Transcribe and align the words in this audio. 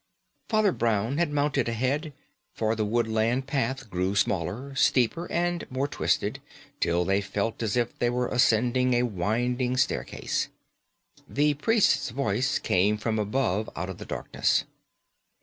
Father 0.49 0.71
Brown 0.71 1.19
had 1.19 1.29
mounted 1.29 1.69
ahead; 1.69 2.11
for 2.55 2.75
the 2.75 2.83
woodland 2.83 3.45
path 3.45 3.87
grew 3.91 4.15
smaller, 4.15 4.73
steeper, 4.75 5.31
and 5.31 5.69
more 5.69 5.87
twisted, 5.87 6.41
till 6.79 7.05
they 7.05 7.21
felt 7.21 7.61
as 7.61 7.77
if 7.77 7.99
they 7.99 8.09
were 8.09 8.27
ascending 8.29 8.95
a 8.95 9.03
winding 9.03 9.77
staircase. 9.77 10.47
The 11.29 11.53
priest's 11.53 12.09
voice 12.09 12.57
came 12.57 12.97
from 12.97 13.19
above 13.19 13.69
out 13.75 13.91
of 13.91 13.99
the 13.99 14.05
darkness. 14.07 14.63